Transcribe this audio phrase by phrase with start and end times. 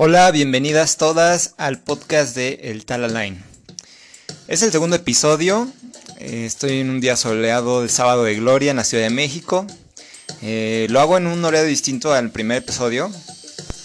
[0.00, 3.42] Hola, bienvenidas todas al podcast de El Talaline.
[4.46, 5.66] Es el segundo episodio.
[6.18, 9.66] eh, estoy en un día soleado del sábado de gloria en la Ciudad de México.
[10.40, 13.10] Eh, lo hago en un horario distinto al primer episodio.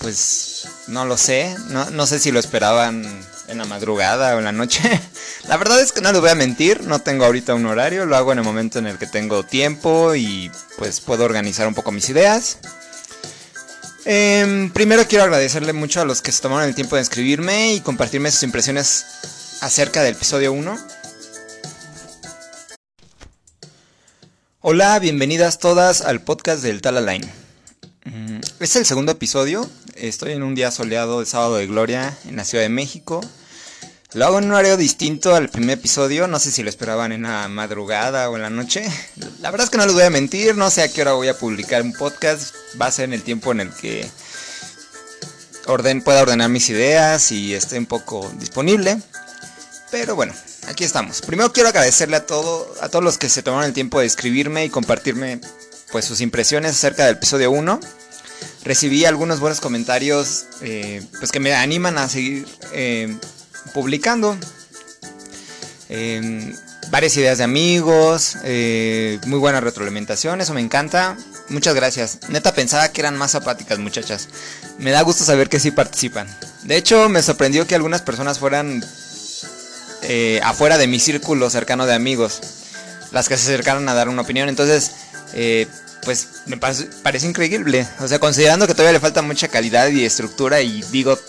[0.01, 1.55] Pues no lo sé.
[1.69, 3.03] No, no sé si lo esperaban
[3.47, 4.83] en la madrugada o en la noche.
[5.47, 6.83] la verdad es que no les voy a mentir.
[6.83, 8.05] No tengo ahorita un horario.
[8.05, 11.73] Lo hago en el momento en el que tengo tiempo y pues puedo organizar un
[11.73, 12.59] poco mis ideas.
[14.05, 17.79] Em, primero quiero agradecerle mucho a los que se tomaron el tiempo de escribirme y
[17.81, 19.05] compartirme sus impresiones
[19.61, 20.77] acerca del episodio 1.
[24.59, 27.27] Hola, bienvenidas todas al podcast del Talaline.
[28.05, 29.69] Mm, Es el segundo episodio.
[29.95, 33.21] Estoy en un día soleado de sábado de gloria en la Ciudad de México.
[34.13, 36.27] Lo hago en un horario distinto al primer episodio.
[36.27, 38.85] No sé si lo esperaban en la madrugada o en la noche.
[39.41, 40.55] La verdad es que no les voy a mentir.
[40.55, 42.53] No sé a qué hora voy a publicar un podcast.
[42.79, 44.07] Va a ser en el tiempo en el que
[45.65, 48.99] orden, pueda ordenar mis ideas y esté un poco disponible.
[49.89, 50.33] Pero bueno,
[50.67, 51.21] aquí estamos.
[51.21, 54.63] Primero quiero agradecerle a, todo, a todos los que se tomaron el tiempo de escribirme
[54.63, 55.41] y compartirme
[55.91, 57.79] pues, sus impresiones acerca del episodio 1.
[58.63, 63.17] Recibí algunos buenos comentarios eh, pues que me animan a seguir eh,
[63.73, 64.37] publicando.
[65.89, 66.53] Eh,
[66.93, 71.17] varias ideas de amigos, eh, muy buena retroalimentación, eso me encanta.
[71.49, 72.19] Muchas gracias.
[72.29, 74.29] Neta pensaba que eran más apáticas muchachas.
[74.77, 76.27] Me da gusto saber que sí participan.
[76.63, 78.83] De hecho, me sorprendió que algunas personas fueran
[80.03, 82.41] eh, afuera de mi círculo cercano de amigos.
[83.11, 84.47] Las que se acercaron a dar una opinión.
[84.47, 84.91] Entonces,
[85.33, 85.67] eh,
[86.03, 87.87] pues me parece, parece increíble.
[87.99, 91.19] O sea, considerando que todavía le falta mucha calidad y estructura y digo,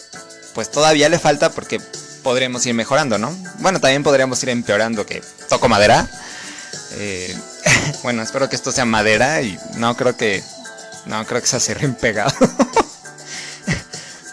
[0.55, 1.81] pues todavía le falta porque
[2.25, 3.33] podremos ir mejorando, ¿no?
[3.61, 6.09] Bueno, también podríamos ir empeorando, que toco madera.
[6.95, 7.39] Eh,
[8.03, 10.43] bueno, espero que esto sea madera y no creo que
[11.07, 12.35] no creo que se cierren pegado.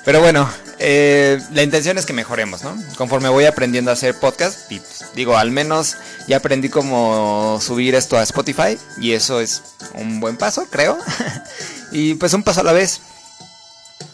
[0.05, 2.75] Pero bueno, eh, la intención es que mejoremos, ¿no?
[2.97, 7.93] Conforme voy aprendiendo a hacer podcast, y pues, digo, al menos ya aprendí cómo subir
[7.93, 9.61] esto a Spotify y eso es
[9.93, 10.97] un buen paso, creo.
[11.91, 13.01] y pues un paso a la vez.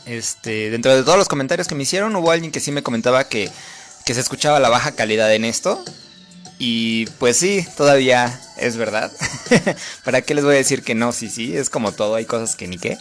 [0.08, 3.26] Este, dentro de todos los comentarios que me hicieron, hubo alguien que sí me comentaba
[3.26, 3.52] que,
[4.06, 5.84] se escuchaba la baja calidad en esto.
[6.60, 9.12] Y pues sí, todavía es verdad.
[10.06, 11.12] ¿Para qué les voy a decir que no?
[11.12, 12.98] Sí, sí, es como todo, hay cosas que ni qué.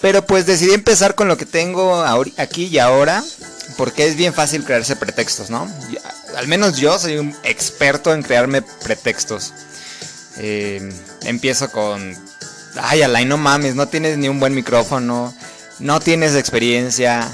[0.00, 2.02] Pero pues decidí empezar con lo que tengo
[2.36, 3.22] aquí y ahora,
[3.76, 5.68] porque es bien fácil crearse pretextos, ¿no?
[6.36, 9.52] Al menos yo soy un experto en crearme pretextos.
[10.38, 10.92] Eh,
[11.24, 12.16] empiezo con,
[12.80, 15.34] ay, Alain, no mames, no tienes ni un buen micrófono,
[15.80, 17.30] no tienes experiencia,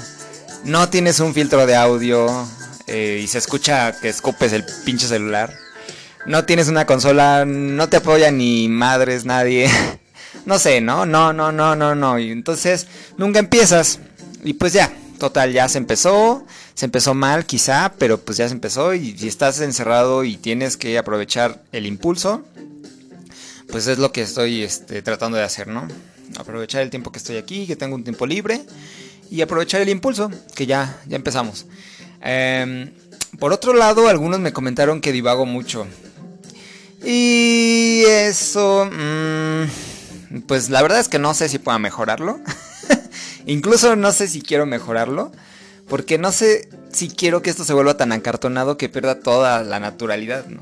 [0.63, 2.47] no tienes un filtro de audio
[2.87, 5.53] eh, y se escucha que escupes el pinche celular.
[6.25, 9.69] No tienes una consola, no te apoya ni madres nadie.
[10.45, 11.05] no sé, ¿no?
[11.05, 12.19] No, no, no, no, no.
[12.19, 13.99] Y entonces nunca empiezas.
[14.43, 16.45] Y pues ya, total, ya se empezó.
[16.73, 18.93] Se empezó mal quizá, pero pues ya se empezó.
[18.93, 22.43] Y si estás encerrado y tienes que aprovechar el impulso,
[23.69, 25.87] pues es lo que estoy este, tratando de hacer, ¿no?
[26.37, 28.61] Aprovechar el tiempo que estoy aquí, que tengo un tiempo libre.
[29.31, 31.65] Y aprovechar el impulso, que ya, ya empezamos.
[32.21, 32.91] Em,
[33.39, 35.85] por otro lado, algunos me comentaron que divago mucho.
[37.03, 42.39] Y eso, mm, pues la verdad es que no sé si pueda mejorarlo.
[43.45, 45.31] Incluso no sé si quiero mejorarlo.
[45.87, 49.79] Porque no sé si quiero que esto se vuelva tan acartonado que pierda toda la
[49.79, 50.61] naturalidad, ¿no?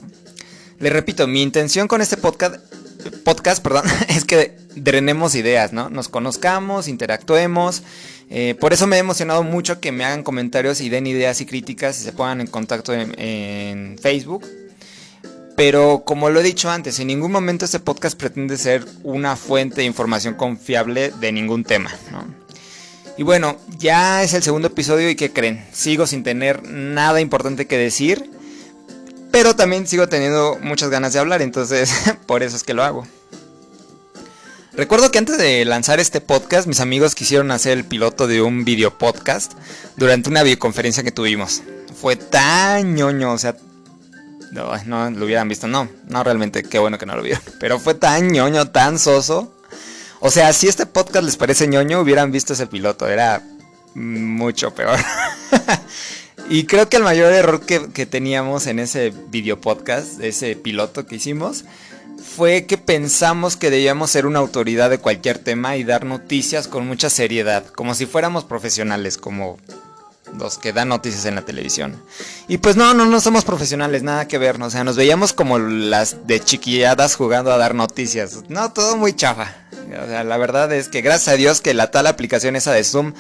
[0.80, 2.56] Le repito, mi intención con este podcast,
[3.24, 5.90] podcast perdón, es que drenemos ideas, ¿no?
[5.90, 7.84] Nos conozcamos, interactuemos.
[8.30, 11.46] Eh, por eso me he emocionado mucho que me hagan comentarios y den ideas y
[11.46, 14.46] críticas y se pongan en contacto en, Facebook.
[15.56, 19.78] Pero como lo he dicho antes, en ningún momento este podcast pretende ser una fuente
[19.78, 21.92] de información confiable de ningún tema.
[23.18, 25.66] Y bueno, ya es el segundo episodio y ¿qué creen?
[25.72, 28.30] Sigo sin tener nada importante que decir,
[29.38, 31.92] pero también sigo teniendo muchas ganas de hablar, entonces
[32.26, 33.08] por eso es que lo hago.
[34.74, 38.66] Recuerdo que antes de lanzar este podcast, mis amigos quisieron hacer el piloto de un
[38.66, 39.54] video podcast
[39.96, 41.62] durante una videoconferencia que tuvimos.
[42.02, 43.56] Fue tan ñoño, o sea,
[44.52, 47.44] no, no lo hubieran visto, no, no realmente, qué bueno que no lo vieron.
[47.60, 49.54] Pero fue tan ñoño, tan soso.
[50.20, 53.44] O sea, si este podcast les parece ñoño, hubieran visto ese piloto, era
[53.94, 54.98] mucho peor.
[56.50, 61.16] y creo que el mayor error que, teníamos en ese video podcast, ese piloto que
[61.16, 61.66] hicimos,
[62.36, 66.88] fue que pensamos que debíamos ser una autoridad de cualquier tema y dar noticias con
[66.88, 69.58] mucha seriedad, como si fuéramos profesionales, como
[70.38, 72.02] los que dan noticias en la televisión.
[72.48, 75.60] Y pues no, no, no somos profesionales, nada que ver, o sea, nos veíamos como
[75.60, 78.44] las de chiquilladas jugando a dar noticias.
[78.48, 79.56] No, todo muy chafa.
[80.02, 82.84] O sea, la verdad es que gracias a Dios que la tal aplicación esa de
[82.84, 83.14] Zoom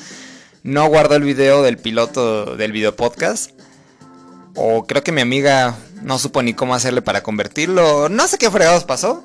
[0.63, 3.51] no guardó el video del piloto del video podcast.
[4.55, 8.09] O creo que mi amiga no supo ni cómo hacerle para convertirlo.
[8.09, 9.23] No sé qué fregados pasó.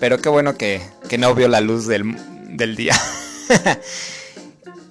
[0.00, 2.16] Pero qué bueno que, que no vio la luz del,
[2.56, 2.94] del día.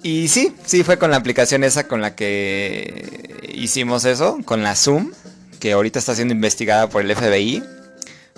[0.02, 4.76] y sí, sí fue con la aplicación esa con la que hicimos eso, con la
[4.76, 5.12] Zoom,
[5.60, 7.62] que ahorita está siendo investigada por el FBI,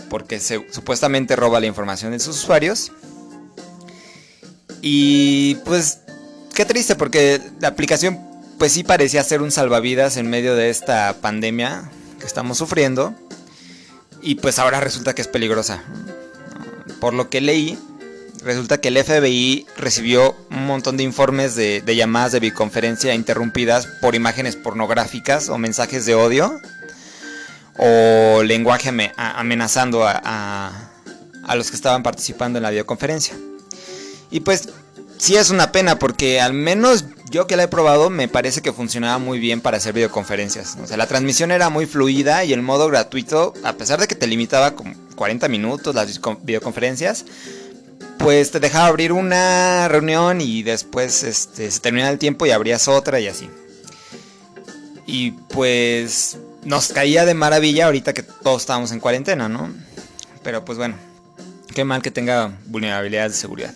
[0.08, 2.92] porque se, supuestamente roba la información de sus usuarios.
[4.82, 6.00] Y pues,
[6.56, 8.18] qué triste, porque la aplicación
[8.58, 13.14] pues sí parecía ser un salvavidas en medio de esta pandemia que estamos sufriendo.
[14.22, 15.84] Y pues ahora resulta que es peligrosa.
[16.98, 17.78] Por lo que leí,
[18.42, 24.14] resulta que el FBI recibió un montón de informes de, llamadas de videoconferencia interrumpidas por
[24.14, 26.58] imágenes pornográficas o mensajes de odio
[27.76, 30.90] o lenguaje amenazando a,
[31.54, 33.36] los que estaban participando en la videoconferencia.
[34.30, 34.70] Y pues
[35.18, 38.72] sí es una pena porque al menos yo que la he probado me parece que
[38.72, 40.76] funcionaba muy bien para hacer videoconferencias.
[40.82, 44.14] O sea, la transmisión era muy fluida y el modo gratuito, a pesar de que
[44.14, 47.24] te limitaba como 40 minutos las videoconferencias,
[48.18, 52.88] pues te dejaba abrir una reunión y después este, se terminaba el tiempo y abrías
[52.88, 53.50] otra y así.
[55.06, 59.72] Y pues nos caía de maravilla ahorita que todos estábamos en cuarentena, ¿no?
[60.42, 60.96] Pero pues bueno,
[61.74, 63.74] qué mal que tenga vulnerabilidades de seguridad.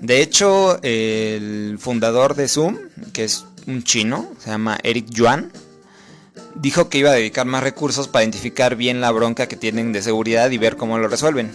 [0.00, 2.78] De hecho, el fundador de Zoom,
[3.12, 5.50] que es un chino, se llama Eric Yuan,
[6.54, 10.02] dijo que iba a dedicar más recursos para identificar bien la bronca que tienen de
[10.02, 11.52] seguridad y ver cómo lo resuelven.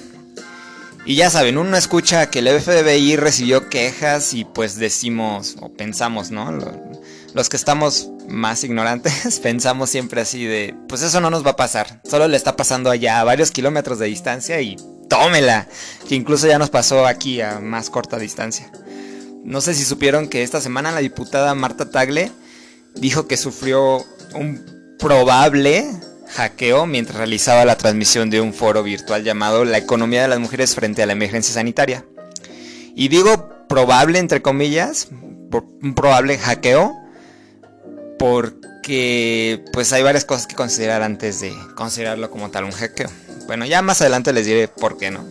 [1.06, 6.32] Y ya saben, uno escucha que el FBI recibió quejas y pues decimos o pensamos,
[6.32, 6.58] ¿no?
[7.34, 11.56] Los que estamos más ignorantes pensamos siempre así de, pues eso no nos va a
[11.56, 14.78] pasar, solo le está pasando allá a varios kilómetros de distancia y
[15.10, 15.68] tómela,
[16.08, 18.72] que incluso ya nos pasó aquí a más corta distancia.
[19.44, 22.32] No sé si supieron que esta semana la diputada Marta Tagle
[22.96, 25.86] dijo que sufrió un probable
[26.30, 30.76] hackeo mientras realizaba la transmisión de un foro virtual llamado La economía de las mujeres
[30.76, 32.06] frente a la emergencia sanitaria.
[32.96, 36.96] Y digo probable entre comillas, un probable hackeo,
[38.24, 43.10] porque pues hay varias cosas que considerar antes de considerarlo como tal un hackeo.
[43.48, 45.26] Bueno, ya más adelante les diré por qué no.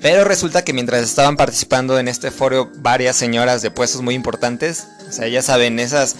[0.00, 4.86] Pero resulta que mientras estaban participando en este foro varias señoras de puestos muy importantes,
[5.06, 6.16] o sea, ya saben, esas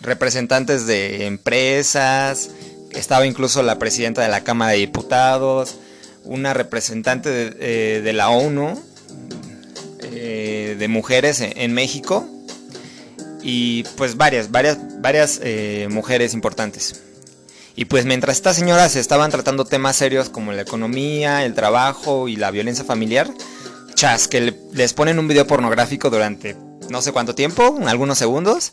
[0.00, 2.50] representantes de empresas,
[2.90, 5.76] estaba incluso la presidenta de la Cámara de Diputados,
[6.24, 8.82] una representante de, eh, la ONU,
[10.02, 12.26] eh, de mujeres en, México,
[13.42, 17.00] y pues varias, varias, varias eh, mujeres importantes.
[17.74, 22.36] Y pues mientras estas señoras estaban tratando temas serios como la economía, el trabajo y
[22.36, 23.30] la violencia familiar,
[23.94, 26.56] chas, que les ponen un video pornográfico durante
[26.90, 28.72] no sé cuánto tiempo, algunos segundos,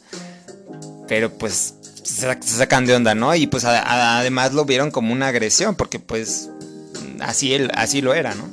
[1.08, 3.34] pero pues se, sacan de onda, ¿no?
[3.36, 6.50] Y pues además lo vieron como una agresión, porque pues
[7.22, 8.50] así, él, así lo era, ¿no?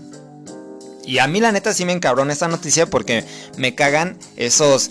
[1.05, 3.25] Y a mí la neta sí me encabrona esta noticia porque
[3.57, 4.91] me cagan esos,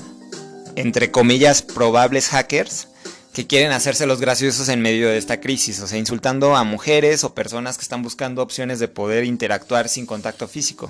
[0.75, 2.87] entre comillas, probables hackers
[3.33, 7.23] que quieren hacerse los graciosos en medio de esta crisis, o sea, insultando a mujeres
[7.25, 10.89] o personas que están buscando opciones de poder interactuar sin contacto físico.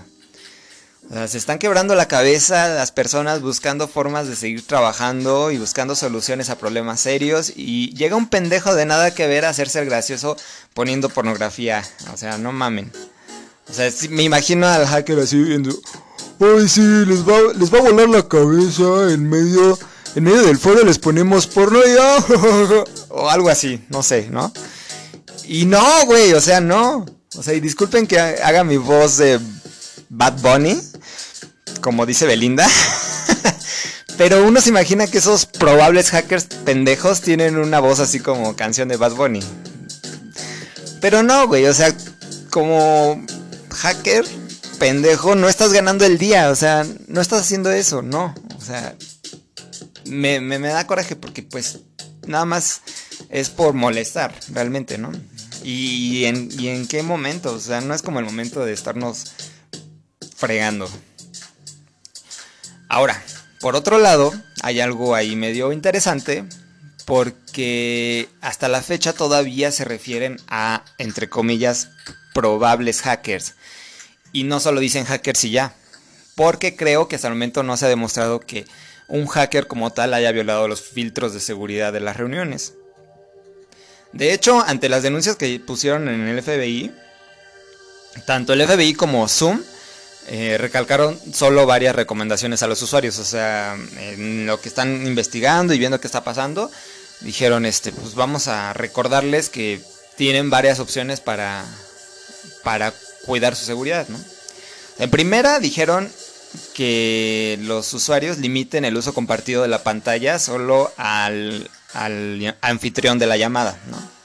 [1.10, 5.58] O sea, se están quebrando la cabeza las personas buscando formas de seguir trabajando y
[5.58, 9.80] buscando soluciones a problemas serios y llega un pendejo de nada que ver a hacerse
[9.80, 10.36] el gracioso
[10.74, 11.84] poniendo pornografía.
[12.12, 12.92] O sea, no mamen.
[13.70, 15.72] O sea, me imagino al hacker así viendo,
[16.40, 19.78] ay sí, les va, les va a volar la cabeza en medio
[20.16, 21.94] en medio del foro les ponemos porno y
[23.10, 24.52] o algo así, no sé, ¿no?
[25.44, 27.06] Y no, güey, o sea, no.
[27.36, 29.40] O sea, y disculpen que haga mi voz de
[30.10, 30.80] Bad Bunny,
[31.82, 32.68] como dice Belinda.
[34.18, 38.88] Pero uno se imagina que esos probables hackers pendejos tienen una voz así como canción
[38.88, 39.42] de Bad Bunny.
[41.02, 41.94] Pero no, güey, o sea,
[42.50, 43.22] como
[43.76, 44.26] hacker
[44.80, 48.36] pendejo, no estás ganando el día, o sea, no estás haciendo eso, no.
[48.58, 48.96] O sea,
[50.06, 51.80] me, me, da coraje porque pues
[52.28, 52.82] nada más
[53.30, 55.12] es por molestar, realmente, ¿no?
[55.64, 59.34] Y en, y en qué momento, o sea, no es como el momento de estarnos
[60.36, 60.90] fregando.
[62.90, 63.22] Ahora,
[63.62, 66.46] por otro lado, hay algo ahí medio interesante
[67.06, 71.90] porque hasta la fecha todavía se refieren a, entre comillas,
[72.36, 73.56] probables hackers.
[74.34, 75.74] Y no solo dicen hackers y ya,
[76.36, 78.66] porque creo que hasta el momento no se ha demostrado que
[79.08, 82.74] un hacker como tal haya violado los filtros de seguridad de las reuniones.
[84.12, 86.92] De hecho, ante las denuncias que pusieron en el FBI,
[88.26, 89.62] tanto el FBI como Zoom
[90.28, 93.18] eh, recalcaron solo varias recomendaciones a los usuarios.
[93.20, 96.70] O sea, en lo que están investigando y viendo qué está pasando,
[97.22, 99.82] dijeron, este, pues vamos a recordarles que
[100.18, 101.66] tienen varias opciones para,
[102.66, 102.94] para
[103.26, 104.20] cuidar su seguridad, ¿no?
[104.98, 106.12] En primera dijeron
[106.74, 111.70] que los usuarios limiten el uso compartido de la pantalla solo al,
[112.62, 114.16] anfitrión de la llamada, ¿no?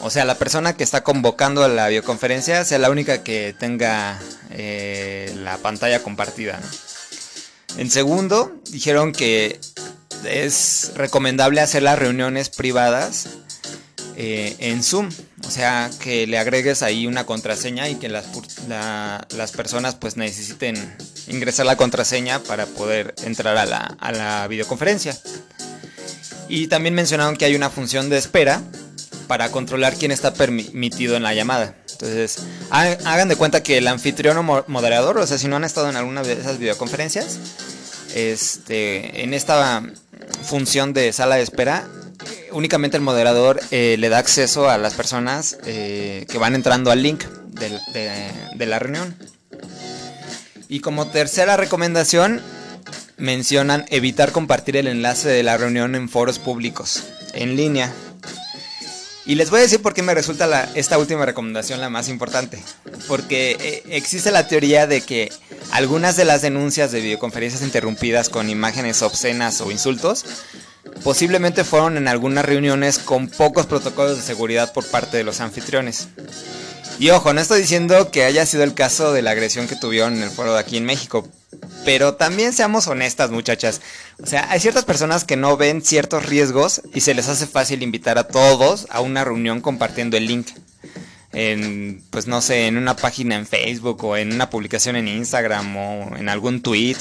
[0.00, 4.20] O sea, la persona que está convocando a la videoconferencia sea la única que tenga
[4.50, 6.60] eh, la pantalla compartida.
[7.78, 9.60] En segundo, dijeron que
[10.24, 13.28] es recomendable hacer las reuniones privadas
[14.16, 15.10] eh, en Zoom.
[15.52, 18.24] O sea, que le agregues ahí una contraseña y que las,
[18.68, 20.96] las personas pues necesiten
[21.28, 25.14] ingresar la contraseña para poder entrar a la, a la videoconferencia.
[26.48, 28.62] Y también mencionaron que hay una función de espera
[29.26, 31.76] para controlar quién está permitido en la llamada.
[31.90, 32.38] Entonces,
[32.70, 35.96] hagan de cuenta que el anfitrión o moderador, o sea, si no han estado en
[35.96, 37.38] alguna de esas videoconferencias,
[38.14, 39.82] este, en esta
[40.44, 41.86] función de sala de espera,
[42.52, 47.02] únicamente el moderador eh, le da acceso a las personas eh, que van entrando al
[47.02, 49.16] link de la reunión.
[50.68, 52.40] Y como tercera recomendación,
[53.18, 57.92] mencionan evitar compartir el enlace de la reunión en foros públicos, en línea.
[59.24, 62.60] Y les voy a decir por qué me resulta esta última recomendación la más importante.
[63.06, 65.30] Porque eh, existe la teoría de que
[65.70, 70.24] algunas de las denuncias de videoconferencias interrumpidas con imágenes obscenas o insultos
[71.04, 76.08] posiblemente fueron en algunas reuniones con pocos protocolos de seguridad por parte de los anfitriones.
[76.98, 80.14] Y ojo, no estoy diciendo que haya sido el caso de la agresión que tuvieron
[80.16, 81.26] en el foro de aquí en México,
[81.84, 83.80] pero también seamos honestas, muchachas.
[84.22, 87.82] O sea, hay ciertas personas que no ven ciertos riesgos y se les hace fácil
[87.82, 90.48] invitar a todos a una reunión compartiendo el link.
[91.32, 95.76] En, pues no sé, en una página en Facebook o en una publicación en Instagram
[95.76, 96.98] o en algún tweet.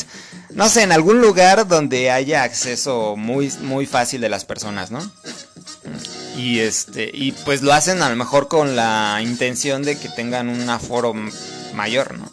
[0.53, 4.99] No sé, en algún lugar donde haya acceso muy, muy fácil de las personas, ¿no?
[6.35, 10.49] Y este, y pues lo hacen a lo mejor con la intención de que tengan
[10.49, 11.13] un aforo
[11.73, 12.31] mayor, ¿no?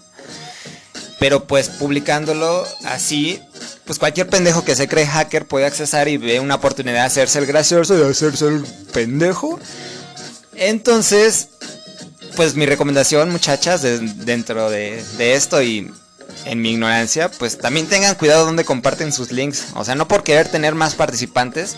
[1.18, 3.40] Pero pues publicándolo así,
[3.84, 7.38] pues cualquier pendejo que se cree hacker puede accesar y ve una oportunidad de hacerse
[7.38, 9.58] el gracioso y hacerse el pendejo.
[10.54, 11.48] Entonces,
[12.36, 15.92] pues mi recomendación, muchachas, dentro de, de, esto y
[16.48, 19.66] en mi ignorancia, pues también tengan cuidado donde comparten sus links.
[19.74, 21.76] O sea, no por querer tener más participantes,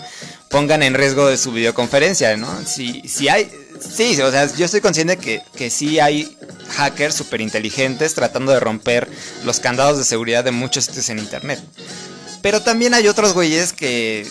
[0.49, 2.47] pongan en riesgo de su videoconferencia, ¿no?
[2.65, 6.37] Si, si hay, sí, o sea, yo estoy consciente que, que sí hay
[6.77, 9.09] hackers súper inteligentes tratando de romper
[9.43, 11.59] los candados de seguridad de muchos sitios en internet.
[12.41, 14.25] Pero también hay otros güeyes que,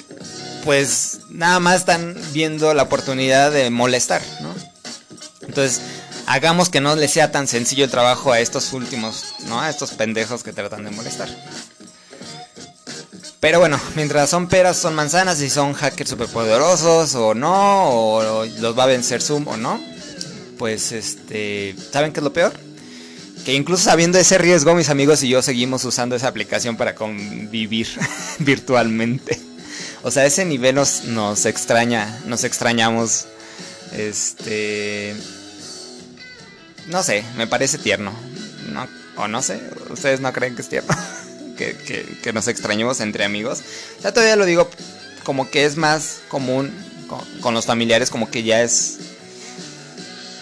[0.65, 4.55] pues, nada más están viendo la oportunidad de molestar, ¿no?
[5.43, 5.81] Entonces,
[6.31, 9.61] hagamos que no les sea tan sencillo el trabajo a estos últimos, ¿no?
[9.61, 11.29] A estos pendejos que tratan de molestar.
[13.41, 18.79] Pero bueno, mientras son peras, son manzanas y son hackers superpoderosos o no, o los
[18.79, 19.81] va a vencer Zoom o no,
[20.57, 22.53] pues este, ¿saben qué es lo peor?
[23.45, 27.89] Que incluso sabiendo ese riesgo, mis amigos y yo seguimos usando esa aplicación para convivir
[28.39, 29.41] virtualmente.
[30.03, 33.27] O sea, ese nivel nos, nos extraña, nos extrañamos.
[33.93, 35.17] Este.
[36.91, 38.13] No sé, me parece tierno.
[38.73, 40.95] No, o no sé, ustedes no creen que es tierno.
[41.57, 43.63] que, nos extrañemos entre amigos.
[44.03, 44.69] Ya todavía lo digo
[45.25, 46.73] como que es más común
[47.41, 48.99] con, los familiares, como que ya es...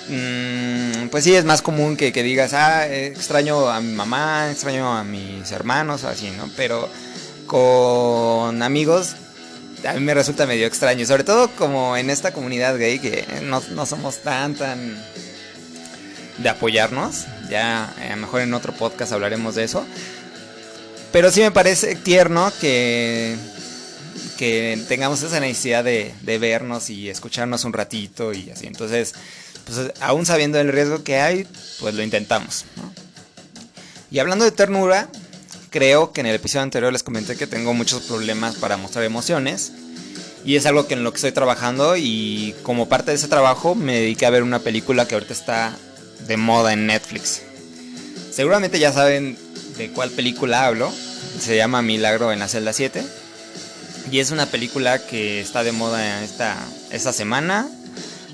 [0.09, 5.05] Mm, pues sí, es más común que, digas, ah, extraño a mi mamá, extraño a
[5.05, 6.49] mis hermanos, así, ¿no?
[6.57, 6.88] Pero
[7.47, 9.17] con amigos
[9.87, 13.87] a mí me resulta medio extraño, sobre todo como en esta comunidad gay que no
[13.87, 14.99] somos tan, tan
[16.38, 17.26] de apoyarnos.
[17.50, 19.87] Ya a lo mejor en otro podcast hablaremos de eso.
[21.12, 23.37] Pero sí me parece tierno que,
[24.37, 28.66] que tengamos esa necesidad de, vernos y escucharnos un ratito y así.
[28.66, 29.14] Entonces,
[29.64, 31.47] pues aún sabiendo el riesgo que hay,
[31.80, 32.64] pues lo intentamos.
[34.11, 35.09] Y hablando de ternura,
[35.71, 39.73] creo que en el episodio anterior les comenté que tengo muchos problemas para mostrar emociones.
[40.45, 43.75] Y es algo que en lo que estoy trabajando y como parte de ese trabajo
[43.75, 45.76] me dediqué a ver una película que ahorita está
[46.26, 47.42] de moda en Netflix.
[48.30, 49.37] Seguramente ya saben
[49.76, 50.92] de cuál película hablo.
[51.40, 53.02] Se llama Milagro en la celda 7.
[54.10, 56.56] Y es una película que está de moda esta,
[56.90, 57.68] esta semana,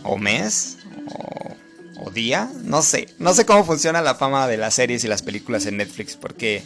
[0.02, 0.76] o mes,
[1.98, 2.48] o, día.
[2.62, 3.08] No sé.
[3.18, 6.16] No sé cómo funciona la fama de las series y las películas en Netflix.
[6.16, 6.62] Porque,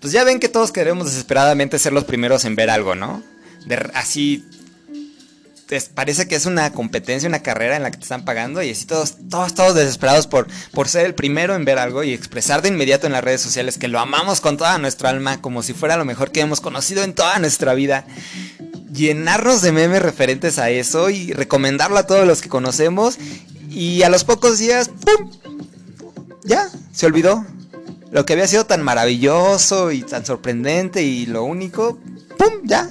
[0.00, 3.22] pues ya ven que todos queremos desesperadamente ser los primeros en ver algo, ¿no?
[3.66, 4.44] De, así
[5.94, 8.86] parece que es una competencia, una carrera en la que te están pagando y así
[8.86, 12.68] todos, todos, todos desesperados por, por ser el primero en ver algo y expresar de
[12.68, 15.96] inmediato en las redes sociales que lo amamos con toda nuestra alma, como si fuera
[15.96, 18.06] lo mejor que hemos conocido en toda nuestra vida.
[18.92, 23.18] Llenarnos de memes referentes a eso y recomendarlo a todos los que conocemos
[23.68, 25.30] y a los pocos días, ¡pum!
[26.44, 27.44] Ya, se olvidó.
[28.12, 31.98] Lo que había sido tan maravilloso y tan sorprendente y lo único,
[32.38, 32.62] ¡pum!
[32.64, 32.88] Ya,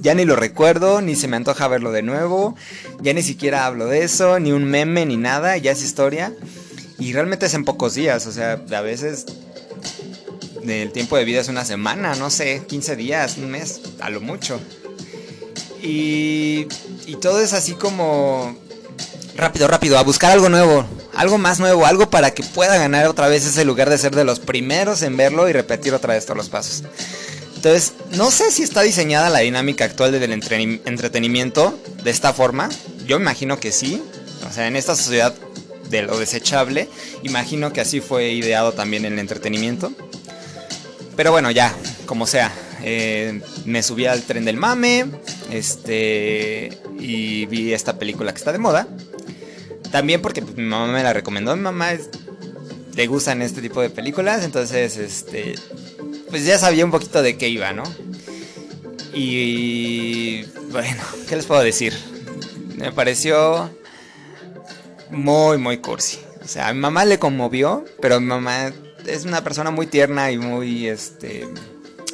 [0.00, 2.56] ya ni lo recuerdo, ni se me antoja verlo de nuevo,
[3.00, 6.32] ya ni siquiera hablo de eso, ni un meme, ni nada, ya es historia.
[6.98, 9.26] Y realmente es en pocos días, o sea, a veces
[10.68, 14.20] el tiempo de vida es una semana, no sé, 15 días, un mes, a lo
[14.20, 14.60] mucho.
[15.82, 16.66] Y,
[17.06, 18.54] y todo es así como
[19.36, 23.28] rápido, rápido, a buscar algo nuevo, algo más nuevo, algo para que pueda ganar otra
[23.28, 26.36] vez ese lugar de ser de los primeros en verlo y repetir otra vez todos
[26.36, 26.84] los pasos.
[27.60, 32.70] Entonces, no sé si está diseñada la dinámica actual del entretenimiento de esta forma.
[33.04, 34.02] Yo imagino que sí.
[34.48, 35.34] O sea, en esta sociedad
[35.90, 36.88] de lo desechable,
[37.22, 39.92] imagino que así fue ideado también el entretenimiento.
[41.16, 41.74] Pero bueno, ya,
[42.06, 42.50] como sea.
[42.82, 45.04] Eh, me subí al tren del mame.
[45.50, 46.78] Este.
[46.98, 48.88] Y vi esta película que está de moda.
[49.90, 51.54] También porque mi mamá me la recomendó.
[51.56, 51.90] Mi mamá
[52.94, 54.44] le gustan este tipo de películas.
[54.44, 55.56] Entonces, este
[56.30, 57.82] pues ya sabía un poquito de qué iba, ¿no?
[59.12, 61.94] Y bueno, ¿qué les puedo decir?
[62.76, 63.70] Me pareció
[65.10, 66.20] muy, muy cursi.
[66.42, 68.72] O sea, a mi mamá le conmovió, pero mi mamá
[69.06, 71.46] es una persona muy tierna y muy, este,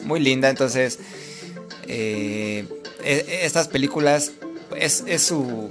[0.02, 0.48] muy linda.
[0.48, 0.98] Entonces,
[1.86, 2.66] eh,
[3.04, 4.32] e, estas películas
[4.76, 5.70] es, es su...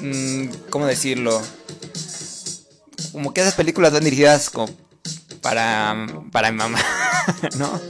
[0.00, 1.40] Mm, ¿Cómo decirlo?
[3.12, 4.85] Como que esas películas van dirigidas como
[5.46, 6.80] para, para mi mamá,
[7.56, 7.80] ¿no?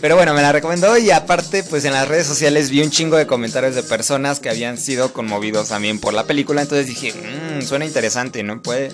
[0.00, 3.18] Pero bueno, me la recomendó y aparte, pues en las redes sociales vi un chingo
[3.18, 6.62] de comentarios de personas que habían sido conmovidos también por la película.
[6.62, 8.62] Entonces dije, mmm, suena interesante, ¿no?
[8.62, 8.92] Puede,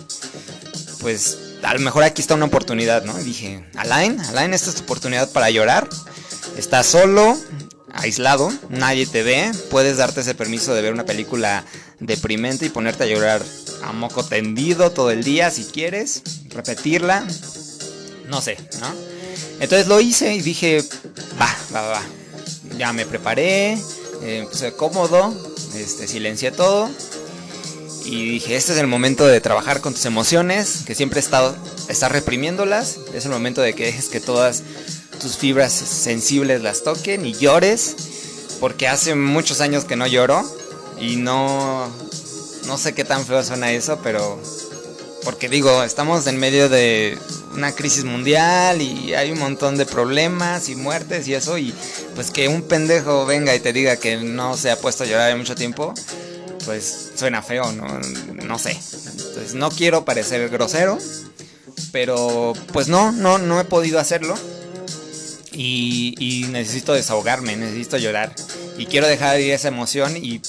[1.00, 3.20] pues a lo mejor aquí está una oportunidad, ¿no?
[3.20, 5.88] Y dije, Alain, Alain, esta es tu oportunidad para llorar.
[6.56, 7.38] Estás solo,
[7.92, 9.52] aislado, nadie te ve.
[9.70, 11.64] Puedes darte ese permiso de ver una película
[12.00, 13.42] deprimente y ponerte a llorar
[13.82, 17.26] a moco tendido todo el día si quieres, repetirla,
[18.30, 18.86] no sé, ¿no?
[19.60, 20.82] Entonces lo hice y dije,
[21.40, 22.02] va, va, va,
[22.78, 23.76] ya me preparé,
[24.22, 25.34] eh, puse cómodo,
[25.74, 26.88] este, silencié todo
[28.04, 31.54] y dije, este es el momento de trabajar con tus emociones, que siempre he estado,
[31.88, 34.62] estás reprimiéndolas, es el momento de que dejes que todas
[35.20, 37.96] tus fibras sensibles las toquen y llores,
[38.60, 40.42] porque hace muchos años que no lloro
[40.98, 41.88] y no,
[42.66, 44.40] no sé qué tan feo suena eso, pero
[45.24, 47.18] porque digo, estamos en medio de
[47.52, 51.74] una crisis mundial y hay un montón de problemas y muertes y eso y
[52.14, 55.30] pues que un pendejo venga y te diga que no se ha puesto a llorar
[55.30, 55.94] en mucho tiempo,
[56.64, 57.86] pues suena feo, no,
[58.34, 58.72] no sé.
[58.72, 60.98] Entonces no quiero parecer grosero,
[61.92, 64.34] pero pues no, no, no he podido hacerlo.
[65.52, 68.34] Y, necesito desahogarme, necesito llorar.
[68.78, 70.40] Y quiero dejar ir esa emoción y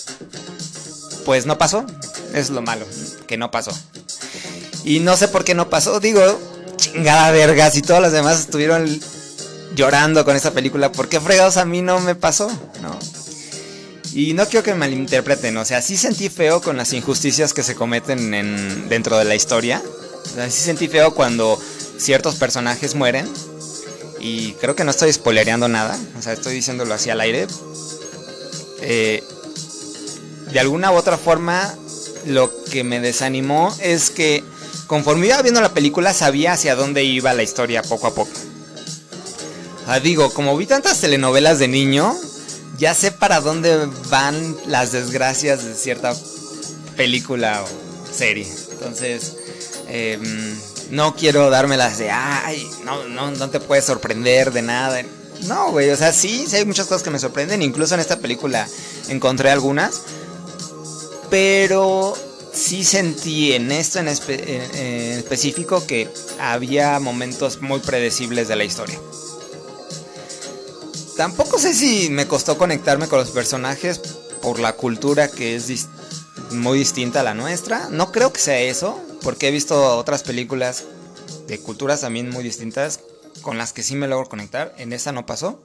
[1.25, 1.85] pues no pasó.
[2.33, 2.85] Es lo malo,
[3.27, 3.71] que no pasó.
[4.85, 5.99] Y no sé por qué no pasó.
[5.99, 6.39] Digo,
[6.81, 8.99] chingada verga, si todos los demás estuvieron
[9.75, 12.49] llorando con esta película, ¿por qué fregados a mí no me pasó?
[12.81, 12.97] No.
[14.13, 17.63] Y no quiero que me malinterpreten, o sea, sí sentí feo con las injusticias que
[17.63, 19.81] se cometen en, dentro de la historia.
[20.25, 21.57] O sea, sí sentí feo cuando
[21.97, 23.31] ciertos personajes mueren.
[24.19, 27.47] Y creo que no estoy spoilereando nada, o sea, estoy diciéndolo así al aire.
[28.81, 29.23] Eh,
[30.51, 31.73] de alguna u otra forma,
[32.25, 34.43] lo que me desanimó es que
[34.91, 38.33] conforme iba viendo la película sabía hacia dónde iba la historia poco a poco.
[39.87, 42.13] Ah, digo, como vi tantas telenovelas de niño,
[42.77, 46.13] ya sé para dónde van las desgracias de cierta
[46.97, 48.45] película o serie.
[48.73, 49.37] Entonces,
[49.87, 55.01] em, no quiero dármelas de, ay, no, no, no te puedes sorprender de nada.
[55.43, 57.61] No, güey, o sea, sí, sí hay muchas cosas que me sorprenden.
[57.61, 58.67] Incluso en esta película
[59.07, 60.01] encontré algunas.
[61.29, 62.13] Pero
[62.53, 66.09] sí sentí en esto en, específico que
[66.39, 68.99] había momentos muy predecibles de la historia.
[71.17, 73.99] Tampoco sé si me costó conectarme con los personajes
[74.41, 75.87] por la cultura que es
[76.51, 77.89] muy distinta a la nuestra.
[77.89, 80.85] No creo que sea eso, porque he visto otras películas
[81.47, 83.01] de culturas también muy distintas
[83.41, 84.73] con las que sí me logro conectar.
[84.77, 85.61] En esa no pasó.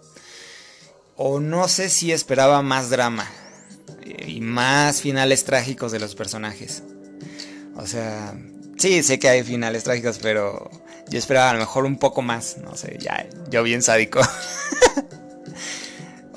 [1.16, 3.30] O no sé si esperaba más drama
[4.26, 6.82] y más finales trágicos de los personajes.
[7.76, 8.34] O sea,
[8.78, 10.70] sí, sé que hay finales trágicos, pero
[11.08, 14.20] yo esperaba a lo mejor un poco más, no sé, ya, yo bien sádico.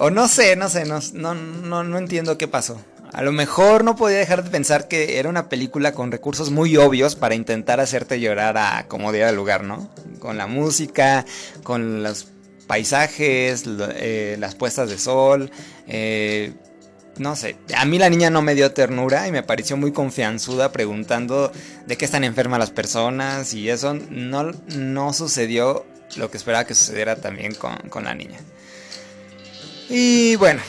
[0.01, 2.79] O no sé, no sé, no, no, no, entiendo qué pasó.
[3.11, 6.77] A lo mejor no podía dejar de pensar que era una película con recursos muy
[6.77, 9.89] obvios para intentar hacerte llorar a como diera lugar, ¿no?
[10.19, 11.25] Con la música,
[11.63, 12.29] con los
[12.65, 15.51] paisajes, eh, las puestas de sol,
[15.85, 16.53] eh,
[17.19, 20.71] no sé, a mí la niña no me dio ternura y me pareció muy confianzuda
[20.71, 21.51] preguntando
[21.85, 26.73] de qué están enfermas las personas y eso no, no sucedió lo que esperaba que
[26.73, 28.39] sucediera también con, con la niña.
[29.89, 30.61] Y bueno,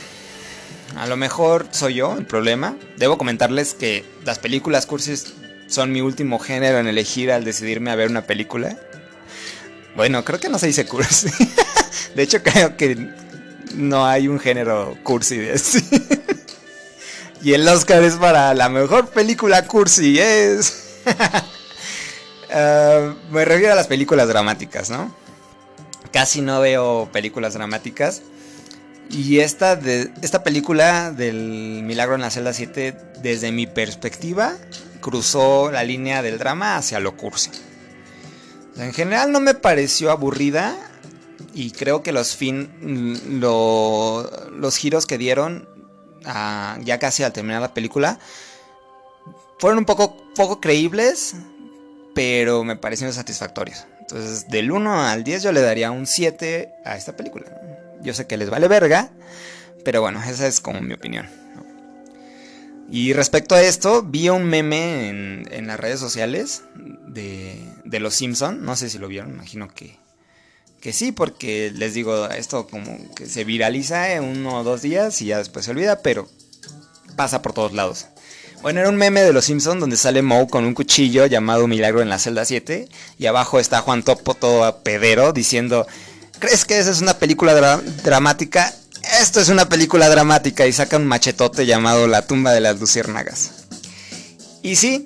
[0.97, 2.75] a lo mejor soy yo el problema.
[2.97, 5.33] Debo comentarles que las películas cursis
[5.67, 8.77] son mi último género en elegir al decidirme a ver una película.
[9.95, 11.29] Bueno, creo que no se dice cursi.
[12.15, 13.09] De hecho, creo que
[13.75, 15.81] no hay un género cursi de este.
[17.43, 20.19] Y el Oscar es para la mejor película cursi.
[20.19, 21.01] Es.
[22.53, 25.15] Ah, me refiero a las películas dramáticas, ¿no?
[26.11, 28.23] Casi no veo películas dramáticas.
[29.09, 34.57] Y esta, de, esta película del Milagro en la celda 7, desde mi perspectiva,
[34.99, 37.51] cruzó la línea del drama hacia lo cursi.
[38.75, 40.75] En general no me pareció aburrida
[41.53, 42.69] y creo que los fin,
[43.39, 45.67] los giros que dieron
[46.23, 48.19] ya casi al terminar la película
[49.61, 51.35] fueron un poco, poco creíbles,
[52.15, 53.85] pero me parecieron satisfactorios.
[53.99, 57.45] Entonces, del 1 al 10 yo le daría un 7 a esta película.
[58.01, 59.11] Yo sé que les vale verga,
[59.85, 61.29] pero bueno, esa es como mi opinión.
[62.89, 66.63] Y respecto a esto, vi un meme en, las redes sociales
[67.07, 67.55] de,
[67.85, 68.65] de Los Simpson.
[68.65, 69.97] No sé si lo vieron, imagino que,
[70.81, 75.21] que sí, porque les digo, esto como que se viraliza en uno o dos días
[75.21, 76.27] y ya después se olvida, pero
[77.15, 78.07] pasa por todos lados.
[78.61, 82.01] Bueno, era un meme de los Simpsons donde sale Moe con un cuchillo llamado Milagro
[82.01, 85.87] en la celda 7 y abajo está Juan Topo todo pedero diciendo,
[86.39, 87.53] ¿crees que esa es una película
[88.03, 88.73] dramática?
[89.19, 93.51] Esto es una película dramática y saca un machetote llamado La tumba de las luciérnagas.
[94.61, 95.05] Y sí,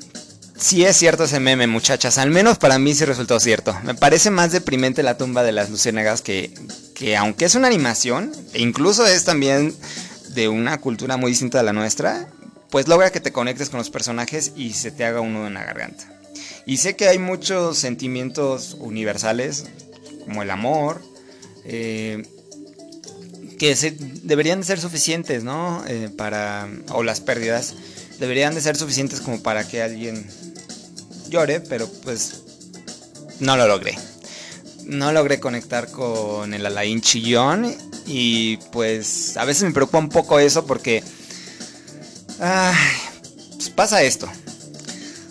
[0.57, 2.17] sí es cierto ese meme, muchachas.
[2.17, 3.77] Al menos para mí sí resultó cierto.
[3.83, 6.53] Me parece más deprimente la tumba de las luciérnagas que,
[6.93, 9.73] que aunque es una animación, e incluso es también
[10.29, 12.27] de una cultura muy distinta a la nuestra,
[12.69, 15.63] pues logra que te conectes con los personajes y se te haga uno en la
[15.63, 16.11] garganta.
[16.65, 19.65] Y sé que hay muchos sentimientos universales,
[20.25, 21.01] como el amor,
[21.63, 22.23] eh,
[23.57, 23.75] que
[24.23, 25.83] deberían de ser suficientes, ¿no?
[25.87, 27.75] Eh, para, o las pérdidas,
[28.19, 30.25] deberían de ser suficientes como para que alguien
[31.29, 32.43] llore, pero pues
[33.39, 33.97] no lo logré.
[34.85, 37.75] No logré conectar con el Alain chillón
[38.05, 41.03] y pues a veces me preocupa un poco eso porque
[42.37, 44.29] pues pasa esto.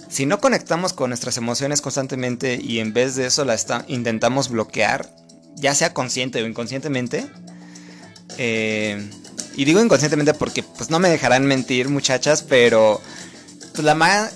[0.08, 3.56] Si no conectamos con nuestras emociones constantemente y en vez de eso la
[3.88, 5.12] intentamos bloquear,
[5.56, 7.26] ya sea consciente o inconscientemente,
[8.38, 9.10] eh,
[9.56, 13.00] y digo inconscientemente porque pues no me dejarán mentir muchachas, pero
[13.72, 14.30] pues, la,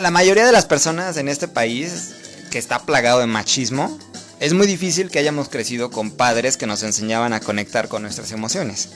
[0.00, 2.14] la, mayoría de las personas en este país
[2.50, 3.98] que está plagado de machismo,
[4.40, 8.32] es muy difícil que hayamos crecido con padres que nos enseñaban a conectar con nuestras
[8.32, 8.90] emociones.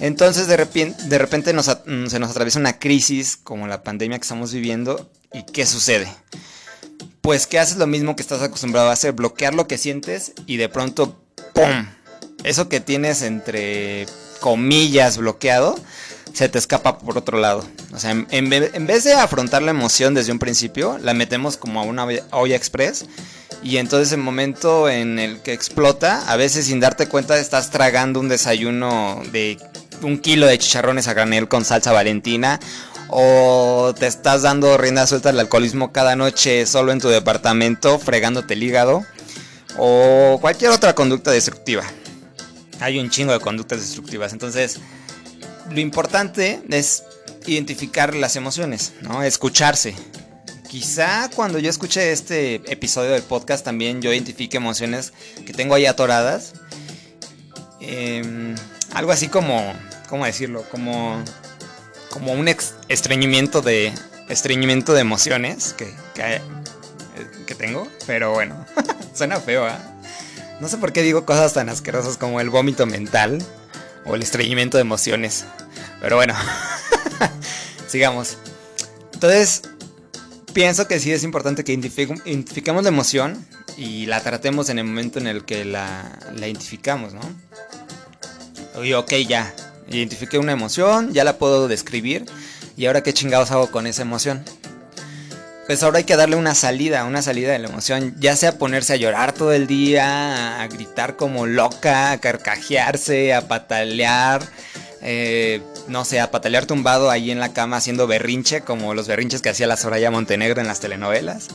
[0.00, 4.22] Entonces de repente, de repente mm, se nos atraviesa una crisis como la pandemia que
[4.22, 6.08] estamos viviendo y ¿qué sucede?
[7.20, 10.56] Pues que haces lo mismo que estás acostumbrado a hacer, bloquear lo que sientes y
[10.56, 11.20] de pronto
[11.52, 11.86] ¡pum!
[12.44, 14.06] Eso que tienes entre
[14.40, 15.76] comillas bloqueado
[16.32, 17.66] se te escapa por otro lado.
[17.92, 21.82] O sea, en, vez de afrontar la emoción desde un principio, la metemos como a
[21.82, 23.06] una olla express.
[23.62, 28.20] Y entonces el momento en el que explota, a veces sin darte cuenta estás tragando
[28.20, 29.58] un desayuno de
[30.02, 32.60] un kilo de chicharrones a granel con salsa valentina.
[33.10, 38.54] O te estás dando rienda suelta al alcoholismo cada noche solo en tu departamento, fregándote
[38.54, 39.04] el hígado.
[39.76, 41.84] O cualquier otra conducta destructiva.
[42.80, 44.32] Hay un chingo de conductas destructivas.
[44.32, 44.80] Entonces,
[45.70, 47.04] lo importante es
[47.46, 48.92] identificar las emociones.
[49.24, 49.94] Escucharse.
[50.68, 55.14] Quizá cuando yo escuche este episodio del podcast también yo identifique emociones
[55.46, 56.52] que tengo ahí atoradas.
[57.80, 58.54] Em,
[58.92, 59.72] algo así como,
[60.10, 60.64] ¿cómo decirlo?
[60.70, 61.22] Como,
[62.10, 62.54] como un
[62.88, 63.92] estreñimiento de,
[64.28, 67.88] estreñimiento de emociones que, que, tengo.
[68.06, 68.66] Pero bueno,
[69.14, 69.72] suena feo, ¿eh?
[70.60, 73.38] No sé por qué digo cosas tan asquerosas como el vómito mental
[74.04, 75.44] o el estreñimiento de emociones.
[76.00, 76.34] Pero bueno,
[77.86, 78.38] sigamos.
[79.12, 79.62] Entonces,
[80.52, 85.18] pienso que sí es importante que identifiquemos la emoción y la tratemos en el momento
[85.18, 87.20] en el que la, identificamos, ¿no?
[88.74, 89.54] Oye, ok, ya,
[89.88, 92.26] identifiqué una emoción, ya la puedo describir
[92.76, 94.44] y ahora qué chingados hago con esa emoción.
[95.68, 98.94] Pues ahora hay que darle una salida, una salida de la emoción, ya sea ponerse
[98.94, 104.40] a llorar todo el día, a gritar como loca, a carcajearse, a patalear,
[105.02, 109.42] eh, no sé, a patalear tumbado ahí en la cama haciendo berrinche, como los berrinches
[109.42, 111.48] que hacía la Soraya Montenegro en las telenovelas.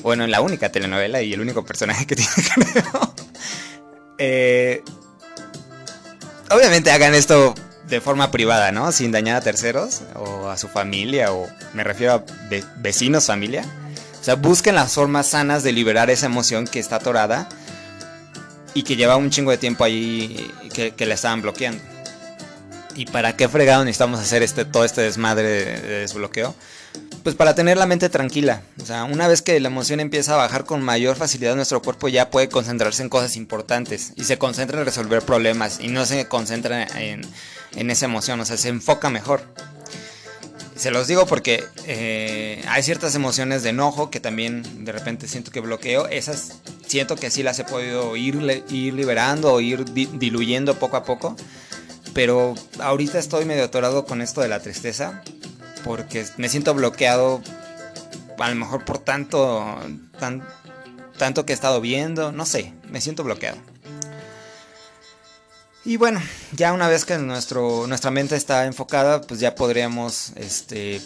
[0.00, 2.30] Bueno, en la única telenovela y el único personaje que tiene,
[2.72, 3.14] creo.
[4.18, 4.84] Eh,
[6.52, 7.52] obviamente hagan esto
[7.88, 8.90] de forma privada, ¿no?
[8.92, 12.24] Sin dañar a terceros o a su familia o me refiero a
[12.78, 13.64] vecinos, familia.
[14.20, 17.48] O sea, busquen las formas sanas de liberar esa emoción que está atorada
[18.74, 21.82] y que lleva un chingo de tiempo ahí que, que la estaban bloqueando.
[22.96, 26.54] ¿Y para qué fregado necesitamos hacer este, todo este desmadre de desbloqueo?
[27.26, 28.62] Pues para tener la mente tranquila.
[28.80, 32.06] O sea, una vez que la emoción empieza a bajar con mayor facilidad, nuestro cuerpo
[32.06, 36.28] ya puede concentrarse en cosas importantes y se concentra en resolver problemas y no se
[36.28, 37.26] concentra en,
[37.90, 39.42] esa emoción, o sea, se enfoca mejor.
[40.76, 45.50] Se los digo porque eh, hay ciertas emociones de enojo que también de repente siento
[45.50, 46.06] que bloqueo.
[46.06, 51.02] Esas siento que sí las he podido ir, ir liberando o ir diluyendo poco a
[51.02, 51.34] poco.
[52.14, 55.24] Pero ahorita estoy medio atorado con esto de la tristeza
[55.86, 57.40] porque me siento bloqueado
[58.38, 59.64] a lo mejor por tanto
[61.16, 63.56] tanto que he estado viendo, no sé, me siento bloqueado.
[65.84, 66.20] Y bueno,
[66.52, 71.00] ya una vez que nuestra mente está enfocada, pues ya podríamos este,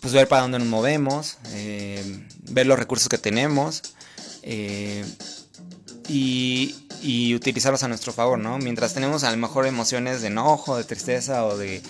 [0.00, 3.82] pues ver para dónde nos movemos, eh, ver los recursos que tenemos
[4.42, 5.04] eh,
[6.08, 8.56] y, y, utilizarlos a nuestro favor, ¿no?
[8.56, 11.82] Mientras tenemos a lo mejor emociones de enojo, de tristeza o de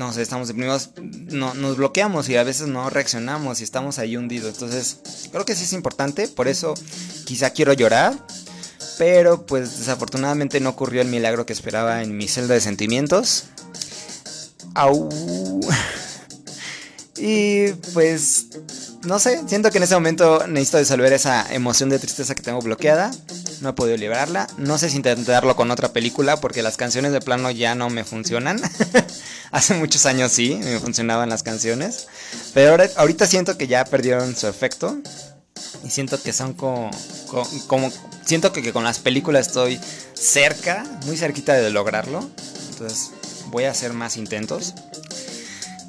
[0.00, 4.16] no sé, estamos deprimidos, no, nos bloqueamos y a veces no reaccionamos y estamos ahí
[4.16, 4.54] hundidos.
[4.54, 6.72] Entonces, creo que sí es importante, por eso
[7.26, 8.14] quizá quiero llorar,
[8.96, 13.44] pero pues desafortunadamente no ocurrió el milagro que esperaba en mi celda de sentimientos.
[14.74, 15.08] Au.
[17.22, 18.46] Y pues,
[19.02, 22.60] no sé, siento que en ese momento necesito disolver esa emoción de tristeza que tengo
[22.60, 23.10] bloqueada.
[23.62, 24.46] No he podido liberarla.
[24.58, 28.04] No sé si intentarlo con otra película porque las canciones de plano ya no me
[28.04, 28.60] funcionan.
[29.52, 32.08] Hace muchos años sí, me funcionaban las canciones.
[32.52, 34.98] Pero ahora, ahorita siento que ya perdieron su efecto.
[35.82, 36.90] Y siento que son como,
[37.66, 37.90] como,
[38.24, 39.80] siento que, que con las películas estoy
[40.14, 42.28] cerca, muy cerquita de lograrlo.
[42.70, 43.12] Entonces
[43.46, 44.74] voy a hacer más intentos.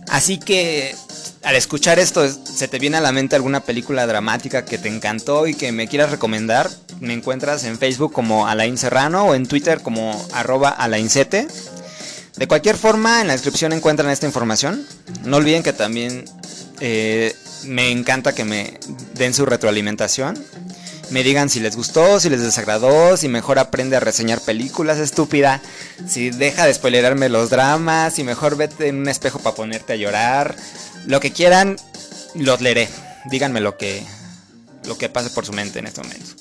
[0.08, 0.95] Así que
[1.43, 5.47] al escuchar esto, ¿se te viene a la mente alguna película dramática que te encantó
[5.47, 6.69] y que me quieras recomendar?
[6.99, 11.47] Me encuentras en Facebook como Alain Serrano o en Twitter como arroba alaincete.
[12.38, 14.86] De cualquier forma, en la descripción encuentran esta información.
[15.23, 16.25] No olviden que también
[16.80, 18.80] eh, me encanta que me
[19.15, 20.38] den su retroalimentación.
[21.10, 25.62] Me digan si les gustó, si les desagradó, si mejor aprende a reseñar películas, estúpida.
[26.08, 29.97] Si deja de spoilerarme los dramas, si mejor vete en un espejo para ponerte a
[29.97, 30.56] llorar.
[31.06, 31.78] Lo que quieran,
[32.36, 32.90] los leeré.
[33.26, 34.04] Díganme lo que,
[34.86, 36.32] lo que pase por su mente en este momento.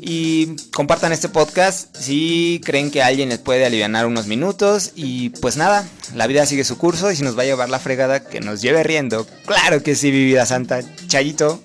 [0.00, 4.92] Y compartan este podcast si creen que alguien les puede aliviar unos minutos.
[4.94, 7.80] Y pues nada, la vida sigue su curso y si nos va a llevar la
[7.80, 9.26] fregada, que nos lleve riendo.
[9.46, 10.80] Claro que sí, mi vida santa.
[11.08, 11.62] Chayito.